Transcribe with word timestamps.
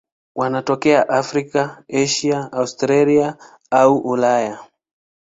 Wanatokea 0.39 1.01
Afrika, 1.09 1.83
Asia, 1.91 2.49
Australia 2.51 3.37
na 3.71 3.87
Ulaya. 3.89 4.59